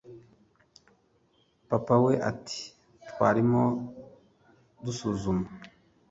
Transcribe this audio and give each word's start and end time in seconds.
papa 1.69 1.95
we 2.03 2.13
ati 2.29 2.59
twarimo 3.09 3.63
dusuzuma 4.83 5.45